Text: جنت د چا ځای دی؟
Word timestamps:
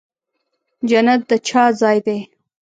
جنت 0.89 1.21
د 1.29 1.31
چا 1.47 1.63
ځای 1.81 1.97
دی؟ 2.05 2.17